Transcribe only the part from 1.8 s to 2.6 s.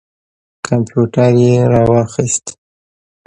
واخیست.